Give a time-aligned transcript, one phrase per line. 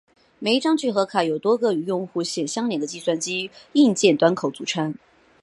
[0.39, 4.95] 每一张聚合卡由多个与用户线相连的计算机硬件端口组成。